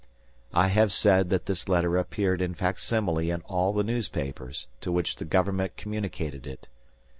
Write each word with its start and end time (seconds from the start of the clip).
I 0.55 0.69
have 0.69 0.91
said 0.91 1.29
that 1.29 1.45
this 1.45 1.69
letter 1.69 1.95
appeared 1.95 2.41
in 2.41 2.55
facsimile 2.55 3.29
in 3.29 3.41
all 3.43 3.71
the 3.71 3.83
newspapers 3.83 4.65
to 4.79 4.91
which 4.91 5.17
the 5.17 5.25
government 5.25 5.77
communicated 5.77 6.47
it. 6.47 6.67